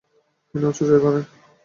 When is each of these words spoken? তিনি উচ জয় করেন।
তিনি 0.47 0.65
উচ 0.65 0.77
জয় 0.81 1.01
করেন। 1.03 1.23